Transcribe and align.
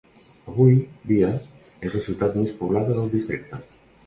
Avui 0.51 0.71
dia 1.11 1.29
és 1.91 1.99
la 1.99 2.01
ciutat 2.07 2.41
més 2.41 2.57
poblada 2.63 2.97
del 3.03 3.15
districte. 3.15 3.63